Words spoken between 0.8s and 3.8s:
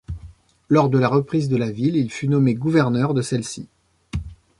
de la reprise de la ville il fut nommé gouverneur de celle-ci.